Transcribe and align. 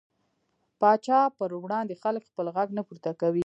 پاچا 0.79 1.21
پر 1.37 1.49
وړاندې 1.63 1.93
خلک 2.03 2.23
خپل 2.29 2.45
غږ 2.55 2.69
نه 2.77 2.83
پورته 2.87 3.11
کوي. 3.21 3.39